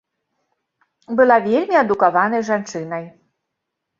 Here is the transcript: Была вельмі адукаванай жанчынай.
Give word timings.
Была 1.19 1.35
вельмі 1.49 1.75
адукаванай 1.83 2.41
жанчынай. 2.49 3.03